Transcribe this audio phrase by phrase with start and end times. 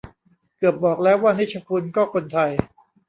[0.57, 2.51] เกือบบอกแล้วว่านิชคุนก็คนไทย